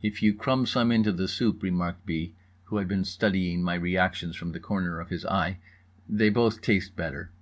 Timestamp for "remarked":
1.60-2.06